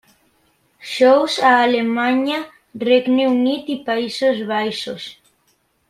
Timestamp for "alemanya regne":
1.65-3.29